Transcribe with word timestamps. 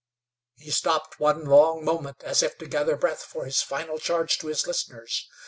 He 0.55 0.71
stopped 0.71 1.19
one 1.19 1.45
long 1.45 1.85
moment 1.85 2.23
as 2.23 2.41
if 2.41 2.57
to 2.57 2.65
gather 2.65 2.97
breath 2.97 3.21
for 3.23 3.45
his 3.45 3.61
final 3.61 3.99
charge 3.99 4.39
to 4.39 4.47
his 4.47 4.65
listeners. 4.65 5.29